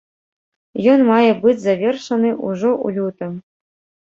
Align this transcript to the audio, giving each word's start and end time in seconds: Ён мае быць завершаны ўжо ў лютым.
Ён 0.93 1.03
мае 1.09 1.31
быць 1.43 1.57
завершаны 1.65 2.33
ўжо 2.47 2.71
ў 2.73 2.87
лютым. 2.97 3.39